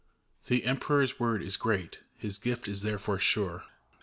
The 0.47 0.63
Emperor's 0.65 1.19
word 1.19 1.43
is 1.43 1.57
great, 1.57 1.99
his 2.17 2.39
gift 2.39 2.67
is 2.67 2.81
therefore 2.81 3.19
sure. 3.19 3.65